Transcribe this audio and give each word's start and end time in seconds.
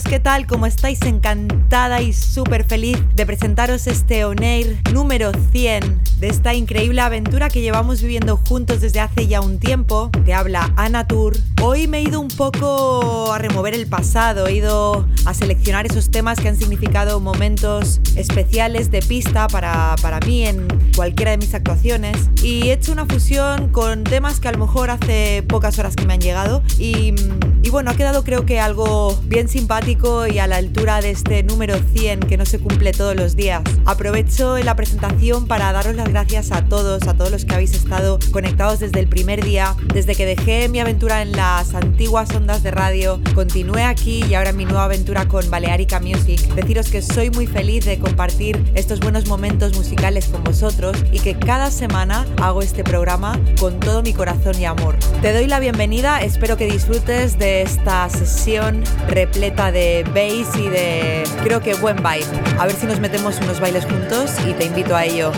¿Qué 0.00 0.20
tal? 0.20 0.46
¿Cómo 0.46 0.64
estáis? 0.64 1.02
Encantada 1.02 2.00
y 2.00 2.14
súper 2.14 2.64
feliz 2.64 2.96
de 3.14 3.26
presentaros 3.26 3.86
este 3.86 4.24
On 4.24 4.42
Air 4.42 4.78
número 4.90 5.32
100 5.50 6.00
de 6.16 6.28
esta 6.28 6.54
increíble 6.54 7.02
aventura 7.02 7.50
que 7.50 7.60
llevamos 7.60 8.00
viviendo 8.00 8.38
juntos 8.38 8.80
desde 8.80 9.00
hace 9.00 9.26
ya 9.26 9.42
un 9.42 9.58
tiempo. 9.58 10.10
Te 10.24 10.32
habla 10.32 10.72
Ana 10.76 11.06
Tour. 11.06 11.36
Hoy 11.60 11.88
me 11.88 11.98
he 11.98 12.02
ido 12.04 12.20
un 12.20 12.28
poco 12.28 13.34
a 13.34 13.38
remover 13.38 13.74
el 13.74 13.86
pasado, 13.86 14.46
he 14.46 14.54
ido 14.54 15.06
a 15.26 15.34
seleccionar 15.34 15.84
esos 15.84 16.10
temas 16.10 16.40
que 16.40 16.48
han 16.48 16.56
significado 16.56 17.20
momentos 17.20 18.00
especiales 18.16 18.90
de 18.90 19.02
pista 19.02 19.46
para, 19.46 19.96
para 20.00 20.20
mí 20.20 20.46
en 20.46 20.68
cualquiera 20.96 21.32
de 21.32 21.36
mis 21.36 21.52
actuaciones 21.52 22.16
y 22.42 22.68
he 22.68 22.72
hecho 22.72 22.92
una 22.92 23.04
fusión 23.04 23.68
con 23.68 24.04
temas 24.04 24.40
que 24.40 24.48
a 24.48 24.52
lo 24.52 24.58
mejor 24.58 24.88
hace 24.88 25.44
pocas 25.46 25.78
horas 25.78 25.96
que 25.96 26.06
me 26.06 26.14
han 26.14 26.20
llegado 26.20 26.62
y, 26.78 27.14
y 27.62 27.70
bueno, 27.70 27.92
ha 27.92 27.94
quedado 27.94 28.24
creo 28.24 28.44
que 28.44 28.58
algo 28.60 29.16
bien 29.24 29.48
simpático 29.48 30.26
y 30.26 30.38
a 30.38 30.46
la 30.46 30.56
altura 30.56 31.00
de 31.00 31.10
este 31.10 31.42
número 31.44 31.76
100 31.94 32.20
que 32.20 32.36
no 32.36 32.44
se 32.44 32.58
cumple 32.58 32.92
todos 32.92 33.14
los 33.14 33.36
días. 33.36 33.62
Aprovecho 33.86 34.58
la 34.58 34.74
presentación 34.74 35.46
para 35.46 35.72
daros 35.72 35.94
las 35.94 36.08
gracias 36.08 36.50
a 36.50 36.64
todos, 36.64 37.06
a 37.06 37.14
todos 37.14 37.30
los 37.30 37.44
que 37.44 37.54
habéis 37.54 37.74
estado 37.74 38.18
conectados 38.32 38.80
desde 38.80 38.98
el 38.98 39.08
primer 39.08 39.44
día, 39.44 39.76
desde 39.94 40.16
que 40.16 40.26
dejé 40.26 40.68
mi 40.68 40.80
aventura 40.80 41.22
en 41.22 41.32
las 41.32 41.74
antiguas 41.74 42.34
ondas 42.34 42.62
de 42.62 42.72
radio, 42.72 43.20
continué 43.34 43.84
aquí 43.84 44.24
y 44.28 44.34
ahora 44.34 44.50
en 44.50 44.56
mi 44.56 44.64
nueva 44.64 44.84
aventura 44.84 45.28
con 45.28 45.48
Balearica 45.48 46.00
Music. 46.00 46.40
Deciros 46.54 46.90
que 46.90 47.00
soy 47.00 47.30
muy 47.30 47.46
feliz 47.46 47.84
de 47.84 47.98
compartir 47.98 48.62
estos 48.74 48.98
buenos 48.98 49.28
momentos 49.28 49.76
musicales 49.76 50.26
con 50.26 50.42
vosotros 50.42 50.96
y 51.12 51.20
que 51.20 51.38
cada 51.38 51.70
semana 51.70 52.26
hago 52.40 52.60
este 52.60 52.82
programa 52.82 53.38
con 53.60 53.78
todo 53.78 54.02
mi 54.02 54.12
corazón 54.12 54.58
y 54.60 54.64
amor. 54.64 54.96
Te 55.20 55.32
doy 55.32 55.46
la 55.46 55.60
bienvenida, 55.60 56.22
espero 56.22 56.56
que 56.56 56.66
disfrutes 56.66 57.38
de 57.38 57.51
esta 57.60 58.08
sesión 58.08 58.82
repleta 59.08 59.70
de 59.70 60.04
bass 60.14 60.56
y 60.56 60.68
de 60.68 61.24
creo 61.44 61.60
que 61.60 61.74
buen 61.74 61.96
vibe. 61.96 62.24
A 62.58 62.66
ver 62.66 62.74
si 62.74 62.86
nos 62.86 62.98
metemos 63.00 63.38
unos 63.40 63.60
bailes 63.60 63.84
juntos 63.84 64.30
y 64.48 64.54
te 64.54 64.64
invito 64.64 64.96
a 64.96 65.04
ello. 65.04 65.32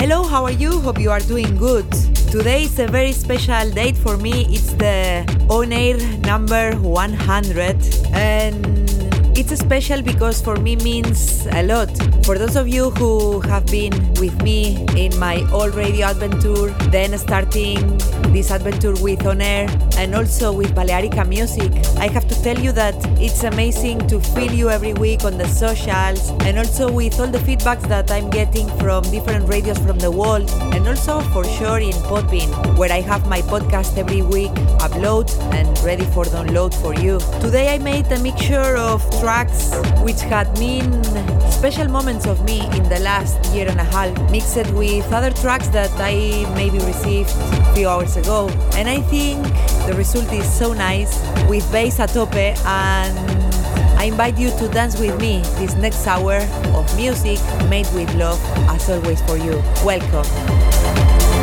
Hello, 0.00 0.24
how 0.24 0.44
are 0.44 0.56
you? 0.56 0.72
Hope 0.80 1.00
you 1.00 1.10
are 1.12 1.24
doing 1.28 1.56
good. 1.56 1.86
Today 2.30 2.64
is 2.64 2.78
a 2.78 2.86
very 2.86 3.12
special 3.12 3.70
date 3.70 3.96
for 3.96 4.16
me. 4.16 4.46
It's 4.50 4.72
the 4.74 5.24
on 5.48 5.72
air 5.72 5.96
number 6.22 6.74
100 6.76 7.76
and 8.12 8.99
it's 9.34 9.58
special 9.58 10.02
because 10.02 10.40
for 10.40 10.56
me 10.56 10.76
means 10.76 11.46
a 11.52 11.62
lot. 11.62 11.90
For 12.24 12.38
those 12.38 12.56
of 12.56 12.68
you 12.68 12.90
who 12.90 13.40
have 13.40 13.66
been 13.66 13.92
with 14.14 14.42
me 14.42 14.86
in 14.96 15.16
my 15.18 15.48
old 15.52 15.74
radio 15.74 16.08
adventure, 16.08 16.70
then 16.90 17.16
starting 17.18 17.98
this 18.32 18.50
adventure 18.50 18.94
with 19.02 19.26
On 19.26 19.40
Air 19.40 19.68
and 19.96 20.14
also 20.14 20.52
with 20.52 20.74
Balearica 20.74 21.26
Music, 21.28 21.70
I 21.98 22.08
have 22.08 22.26
to 22.28 22.42
tell 22.42 22.58
you 22.58 22.72
that 22.72 22.94
it's 23.20 23.44
amazing 23.44 24.06
to 24.08 24.20
feel 24.20 24.52
you 24.52 24.70
every 24.70 24.94
week 24.94 25.24
on 25.24 25.36
the 25.36 25.48
socials 25.48 26.30
and 26.40 26.58
also 26.58 26.90
with 26.90 27.18
all 27.18 27.26
the 27.26 27.38
feedbacks 27.38 27.86
that 27.88 28.10
I'm 28.10 28.30
getting 28.30 28.68
from 28.78 29.02
different 29.10 29.48
radios 29.48 29.78
from 29.78 29.98
the 29.98 30.10
world 30.10 30.50
and 30.74 30.86
also 30.86 31.20
for 31.32 31.44
sure 31.44 31.80
in 31.80 31.92
Podbean, 32.10 32.50
where 32.78 32.92
I 32.92 33.00
have 33.00 33.26
my 33.26 33.40
podcast 33.42 33.98
every 33.98 34.22
week 34.22 34.52
upload 34.78 35.30
and 35.52 35.78
ready 35.84 36.04
for 36.04 36.24
download 36.24 36.74
for 36.80 36.94
you. 36.94 37.18
Today 37.40 37.74
I 37.74 37.78
made 37.78 38.06
a 38.12 38.18
mixture 38.20 38.76
of 38.76 39.02
tracks 39.20 39.74
which 40.02 40.20
had 40.20 40.52
been 40.54 41.02
special 41.50 41.88
moments 41.88 42.26
of 42.26 42.42
me 42.44 42.60
in 42.76 42.88
the 42.88 43.00
last 43.00 43.44
year 43.52 43.68
and 43.68 43.78
a 43.78 43.84
half, 43.84 44.10
mixed 44.30 44.70
with 44.72 45.12
other 45.12 45.30
tracks 45.30 45.68
that 45.68 45.90
I 45.98 46.14
maybe 46.54 46.78
received 46.78 47.30
a 47.30 47.74
few 47.74 47.88
hours 47.88 48.16
ago. 48.16 48.19
And 48.76 48.88
I 48.88 49.00
think 49.00 49.42
the 49.86 49.94
result 49.96 50.32
is 50.32 50.50
so 50.52 50.72
nice 50.72 51.20
with 51.48 51.70
bass 51.72 51.98
a 51.98 52.06
tope 52.06 52.34
and 52.34 53.18
I 53.98 54.04
invite 54.04 54.38
you 54.38 54.50
to 54.50 54.68
dance 54.68 54.98
with 54.98 55.20
me 55.20 55.42
this 55.58 55.74
next 55.74 56.06
hour 56.06 56.36
of 56.74 56.96
music 56.96 57.38
made 57.68 57.86
with 57.92 58.12
love 58.14 58.40
as 58.68 58.88
always 58.88 59.20
for 59.22 59.36
you. 59.36 59.62
Welcome. 59.84 61.39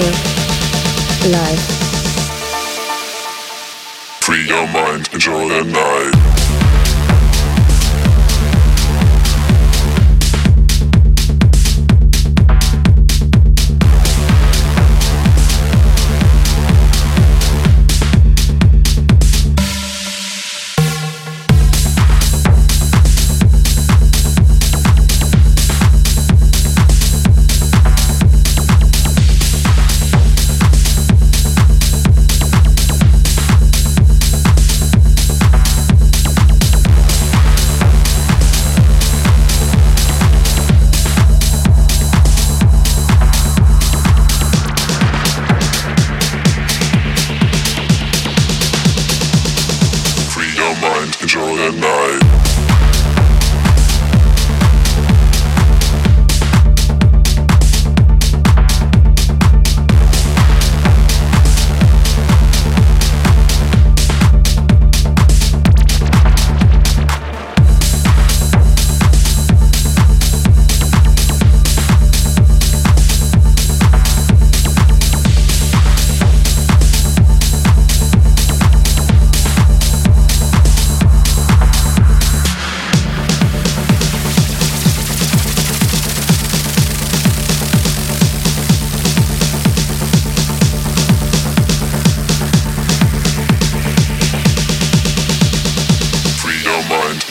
life. 0.00 1.75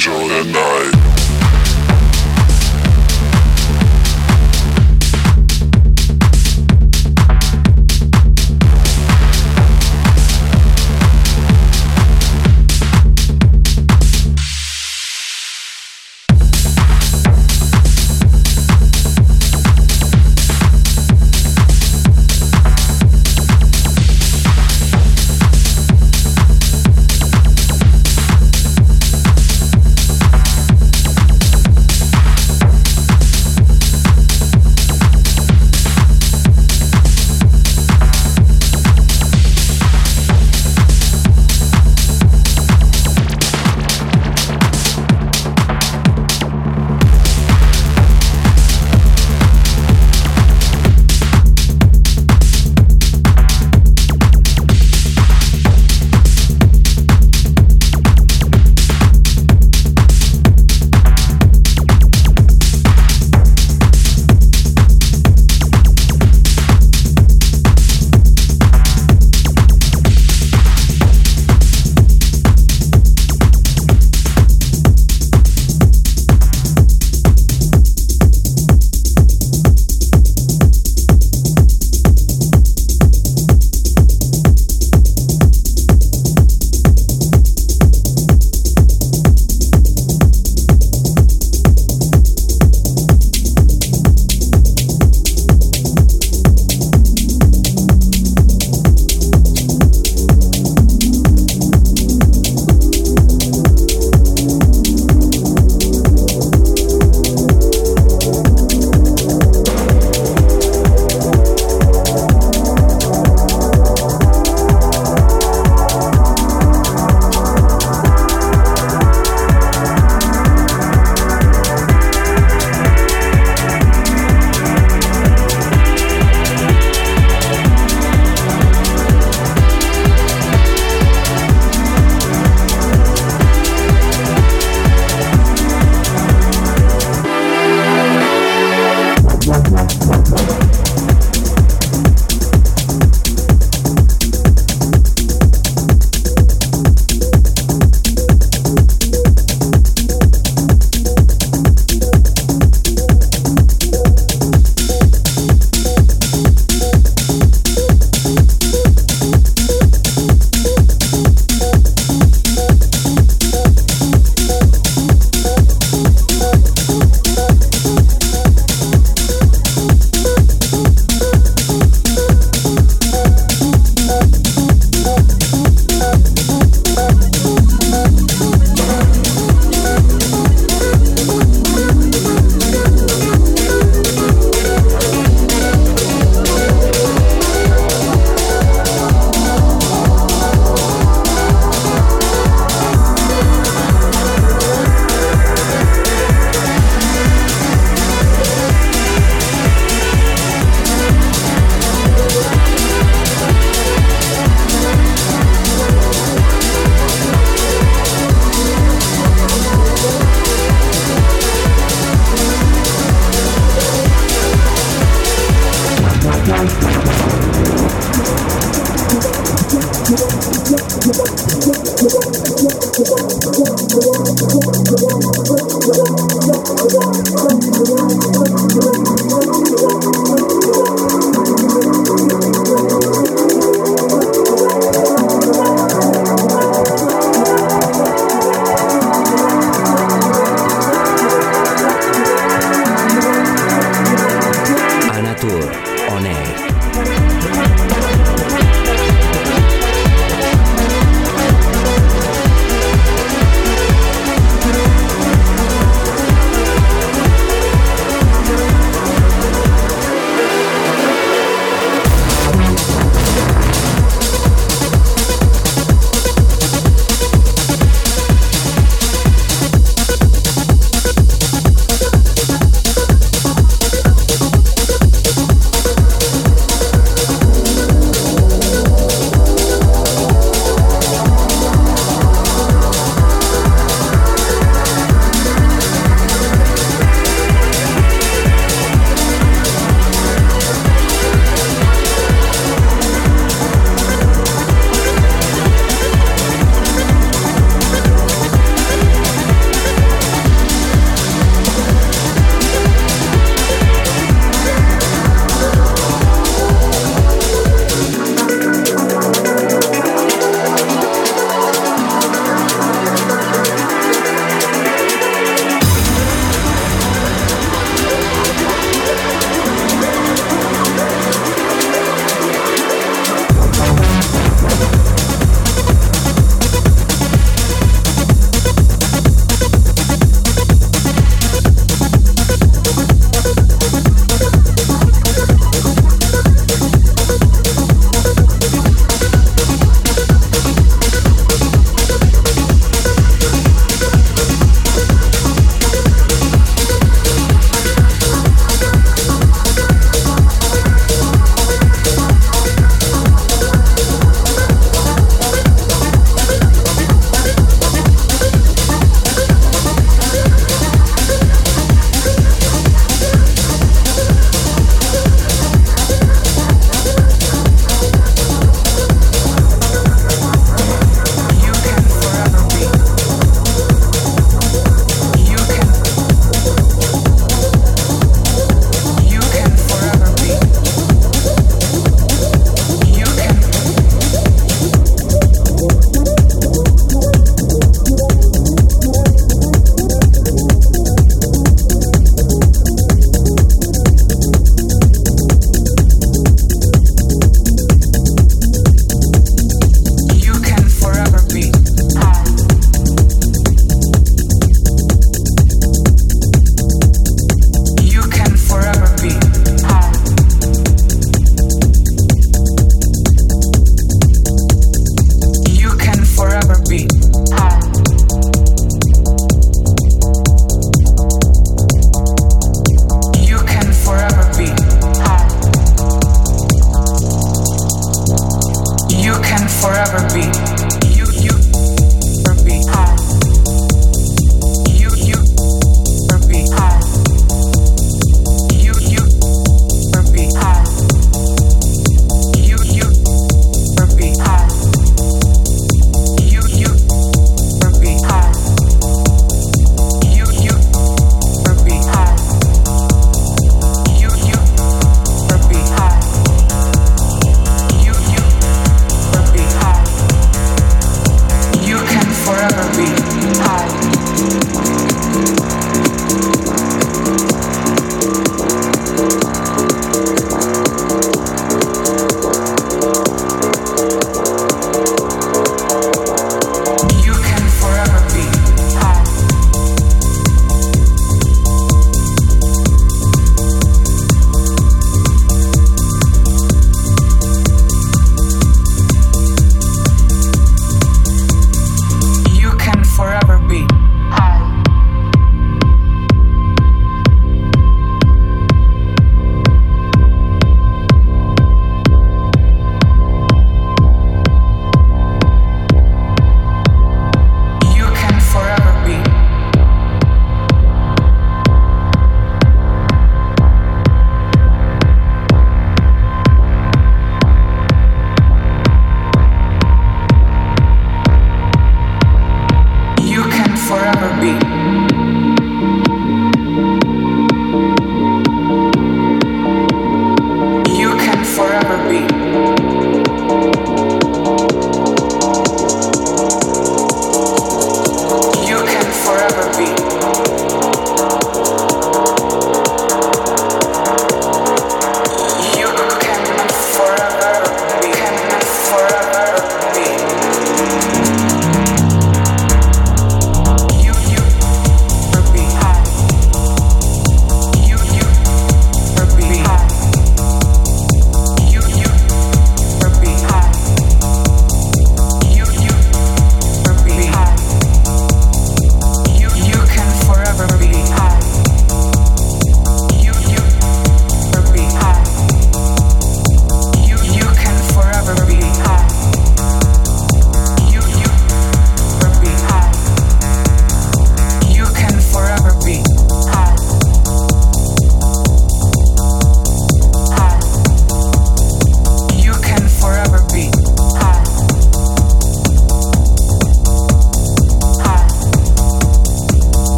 angel 0.00 0.32
at 0.32 0.46
night. 0.46 0.99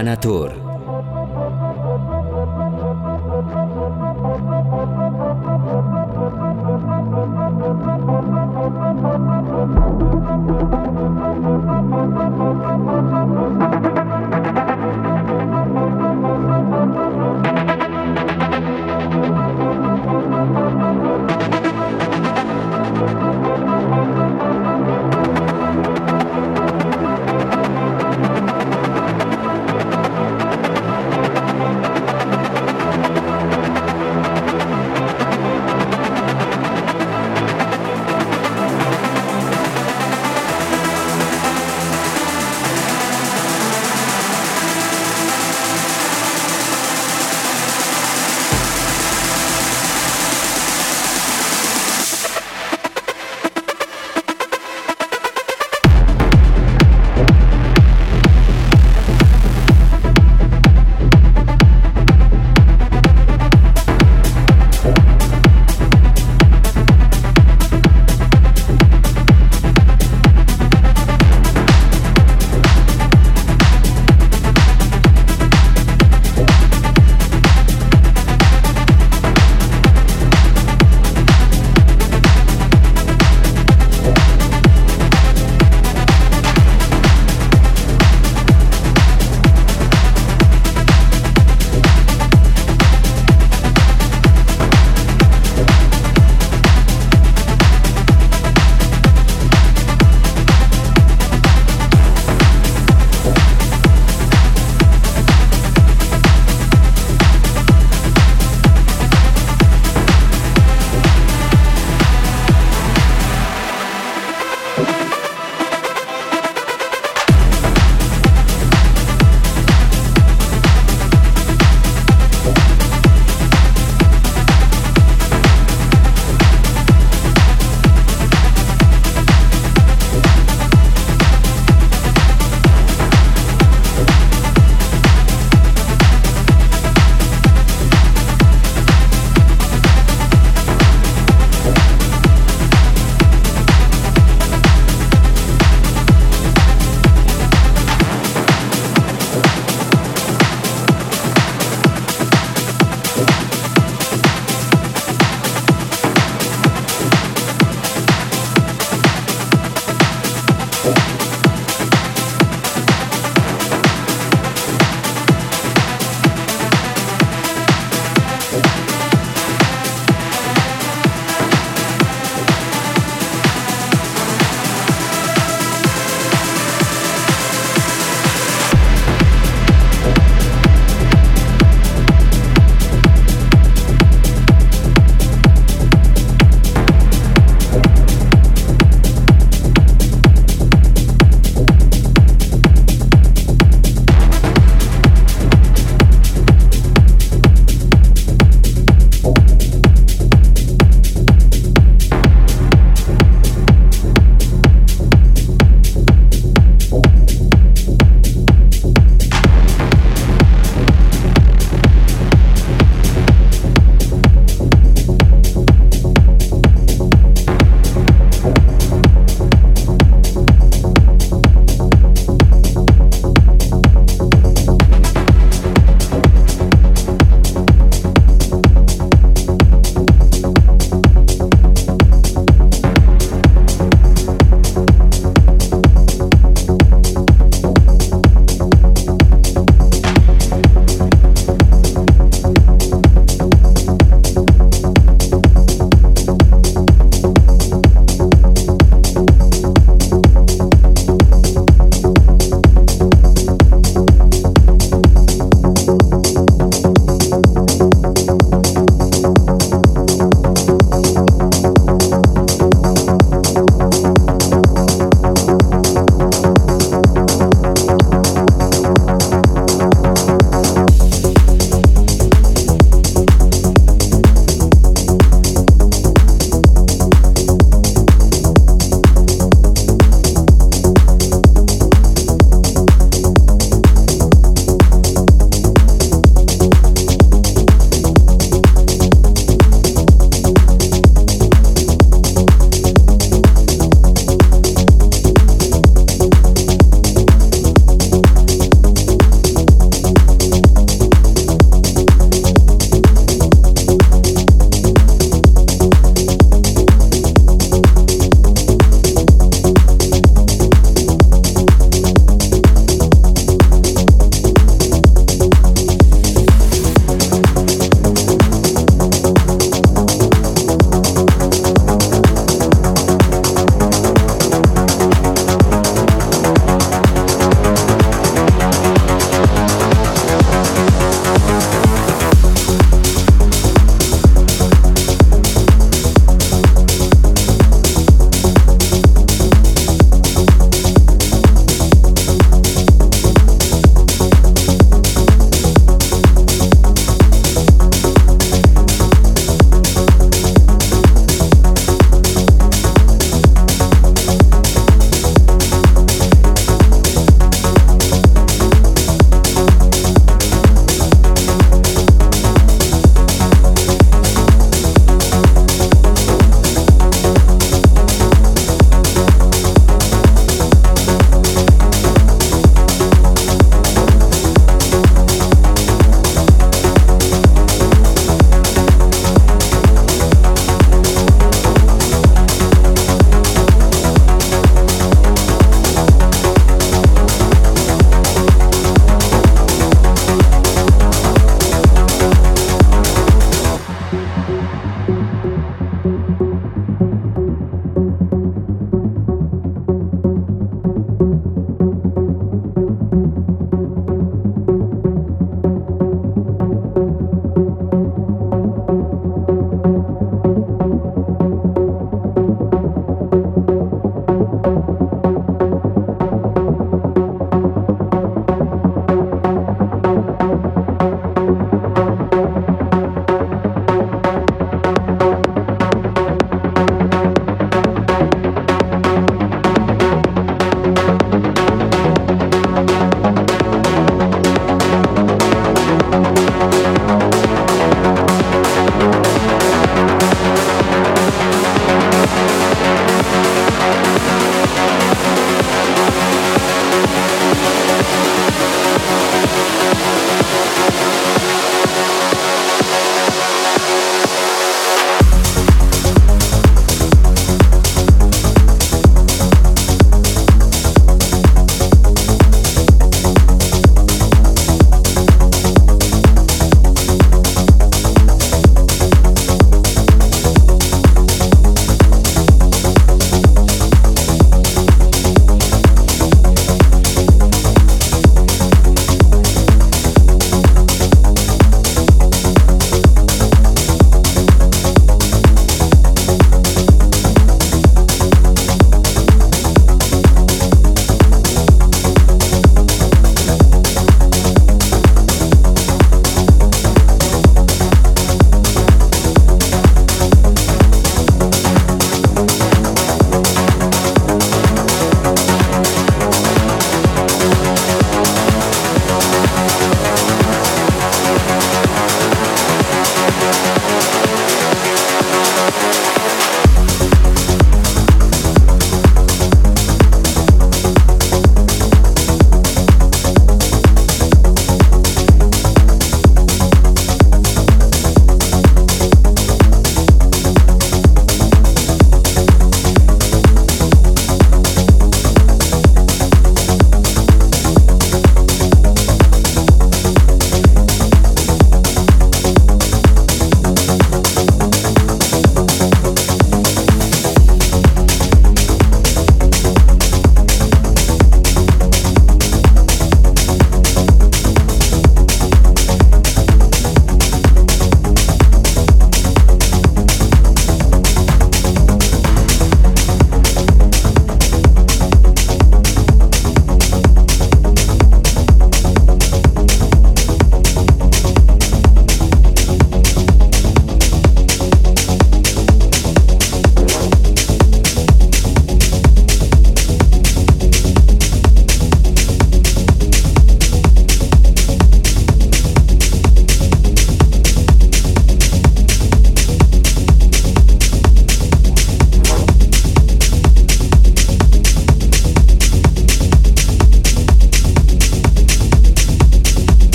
Anatur. 0.00 0.59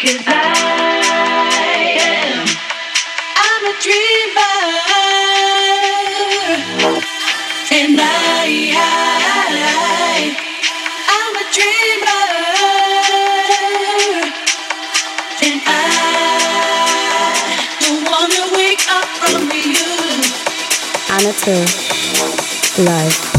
Cause 0.00 0.16
I 0.26 0.32
am, 2.00 2.48
I'm 3.36 3.64
a 3.66 3.72
dreamer. 3.84 4.56
And 7.70 8.00
I, 8.00 8.72
I'm 11.06 11.36
a 11.36 11.44
dreamer. 11.52 12.24
And 15.44 15.60
I 15.66 15.68
don't 17.80 18.02
wanna 18.10 18.56
wake 18.56 18.84
up 18.88 19.08
from 19.20 19.50
reality. 19.50 20.32
Anna 21.10 21.32
2, 22.78 22.84
live. 22.84 23.29